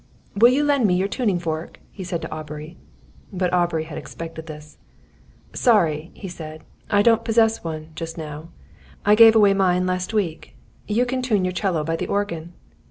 [0.35, 2.75] "Will you lend me your tuning fork?" he said to Aubrey.
[3.31, 4.79] But Aubrey had expected this.
[5.53, 6.63] "Sorry," he said.
[6.89, 8.49] "I don't possess one, just now.
[9.05, 10.55] I gave away mine last week.
[10.87, 12.53] You can tune your 'cello by the organ."